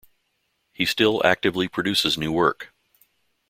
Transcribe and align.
He 0.73 0.87
still 0.87 1.23
actively 1.23 1.67
produces 1.67 2.17
new 2.17 2.31
work. 2.31 2.73